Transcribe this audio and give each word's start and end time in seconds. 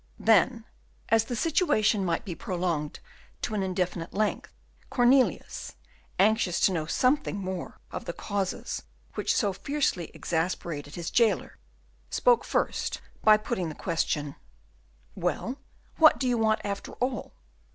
Then, 0.17 0.65
as 1.09 1.25
the 1.25 1.35
situation 1.35 2.03
might 2.03 2.25
be 2.25 2.33
prolonged 2.33 2.99
to 3.43 3.53
an 3.53 3.61
indefinite 3.61 4.15
length, 4.15 4.51
Cornelius, 4.89 5.75
anxious 6.17 6.59
to 6.61 6.71
know 6.71 6.87
something 6.87 7.37
more 7.37 7.79
of 7.91 8.05
the 8.05 8.11
causes 8.13 8.81
which 9.13 9.31
had 9.33 9.37
so 9.37 9.53
fiercely 9.53 10.09
exasperated 10.15 10.95
his 10.95 11.11
jailer, 11.11 11.59
spoke 12.09 12.43
first 12.43 12.99
by 13.23 13.37
putting 13.37 13.69
the 13.69 13.75
question, 13.75 14.35
"Well, 15.13 15.59
what 15.97 16.17
do 16.19 16.27
you 16.27 16.39
want, 16.39 16.61
after 16.63 16.93
all?" 16.93 17.33